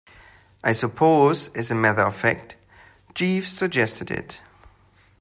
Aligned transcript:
I 0.63 0.73
suppose, 0.73 1.49
as 1.49 1.69
a 1.69 1.75
matter 1.75 2.01
of 2.01 2.15
fact, 2.15 2.55
Jeeves 3.13 3.51
suggested 3.51 4.09
it. 4.09 4.41